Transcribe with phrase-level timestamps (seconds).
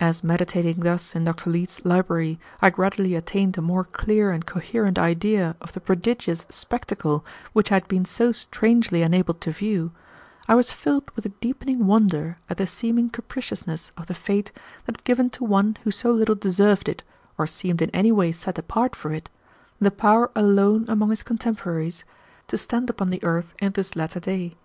[0.00, 1.48] As meditating thus in Dr.
[1.48, 7.24] Leete's library I gradually attained a more clear and coherent idea of the prodigious spectacle
[7.52, 9.92] which I had been so strangely enabled to view,
[10.48, 14.50] I was filled with a deepening wonder at the seeming capriciousness of the fate
[14.86, 17.04] that had given to one who so little deserved it,
[17.38, 19.30] or seemed in any way set apart for it,
[19.80, 22.02] the power alone among his contemporaries
[22.48, 24.56] to stand upon the earth in this latter day.